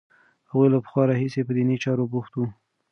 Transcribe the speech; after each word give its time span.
هغوی 0.49 0.67
له 0.73 0.79
پخوا 0.83 1.03
راهیسې 1.09 1.41
په 1.47 1.51
دیني 1.57 1.77
چارو 1.83 2.09
بوخت 2.11 2.33
وو. 2.35 2.47